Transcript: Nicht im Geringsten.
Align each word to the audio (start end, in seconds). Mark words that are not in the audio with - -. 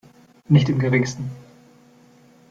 Nicht 0.49 0.67
im 0.67 0.79
Geringsten. 0.79 1.29